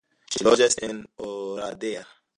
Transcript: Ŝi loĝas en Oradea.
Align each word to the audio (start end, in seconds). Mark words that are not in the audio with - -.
Ŝi 0.35 0.41
loĝas 0.47 0.79
en 0.87 1.03
Oradea. 1.29 2.05